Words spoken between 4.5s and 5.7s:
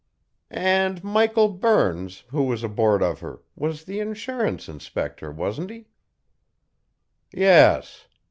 inspector, wasn't